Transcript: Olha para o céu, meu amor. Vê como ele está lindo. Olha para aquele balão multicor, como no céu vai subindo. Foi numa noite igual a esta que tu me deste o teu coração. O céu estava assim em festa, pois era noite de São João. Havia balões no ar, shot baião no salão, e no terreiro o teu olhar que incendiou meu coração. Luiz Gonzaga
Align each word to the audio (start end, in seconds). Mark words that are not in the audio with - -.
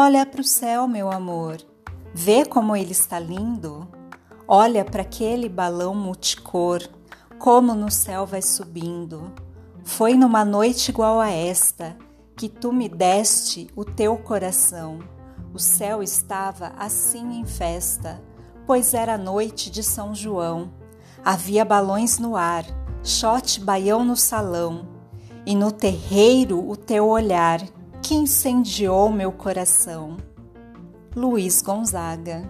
Olha 0.00 0.24
para 0.24 0.42
o 0.42 0.44
céu, 0.44 0.86
meu 0.86 1.10
amor. 1.10 1.56
Vê 2.14 2.44
como 2.44 2.76
ele 2.76 2.92
está 2.92 3.18
lindo. 3.18 3.88
Olha 4.46 4.84
para 4.84 5.02
aquele 5.02 5.48
balão 5.48 5.92
multicor, 5.92 6.88
como 7.36 7.74
no 7.74 7.90
céu 7.90 8.24
vai 8.24 8.40
subindo. 8.40 9.32
Foi 9.82 10.14
numa 10.14 10.44
noite 10.44 10.92
igual 10.92 11.18
a 11.18 11.30
esta 11.30 11.98
que 12.36 12.48
tu 12.48 12.72
me 12.72 12.88
deste 12.88 13.68
o 13.74 13.84
teu 13.84 14.16
coração. 14.16 15.00
O 15.52 15.58
céu 15.58 16.00
estava 16.00 16.72
assim 16.78 17.40
em 17.40 17.44
festa, 17.44 18.22
pois 18.68 18.94
era 18.94 19.18
noite 19.18 19.68
de 19.68 19.82
São 19.82 20.14
João. 20.14 20.70
Havia 21.24 21.64
balões 21.64 22.20
no 22.20 22.36
ar, 22.36 22.64
shot 23.02 23.58
baião 23.58 24.04
no 24.04 24.14
salão, 24.14 24.86
e 25.44 25.56
no 25.56 25.72
terreiro 25.72 26.70
o 26.70 26.76
teu 26.76 27.08
olhar 27.08 27.60
que 28.08 28.14
incendiou 28.14 29.12
meu 29.12 29.30
coração. 29.30 30.16
Luiz 31.14 31.60
Gonzaga 31.60 32.48